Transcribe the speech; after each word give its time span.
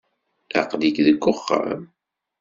Aql-ik 0.59 0.97
deg 1.07 1.17
wexxam. 1.21 1.81